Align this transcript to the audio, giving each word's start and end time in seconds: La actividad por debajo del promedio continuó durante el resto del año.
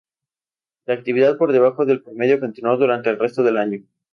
La 0.87 0.95
actividad 0.95 1.37
por 1.37 1.51
debajo 1.51 1.85
del 1.85 2.01
promedio 2.01 2.39
continuó 2.39 2.75
durante 2.75 3.11
el 3.11 3.19
resto 3.19 3.43
del 3.43 3.57
año. 3.57 3.83